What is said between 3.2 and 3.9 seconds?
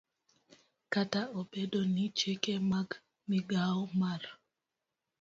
migao